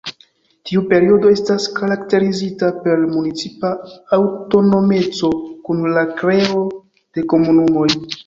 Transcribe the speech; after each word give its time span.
Tiu 0.67 0.79
periodo 0.93 1.33
estas 1.33 1.67
karakterizita 1.79 2.69
per 2.85 3.03
municipa 3.11 3.71
aŭtonomeco, 4.19 5.31
kun 5.69 5.85
la 5.99 6.07
kreo 6.23 6.65
de 7.19 7.25
komunumoj. 7.35 7.87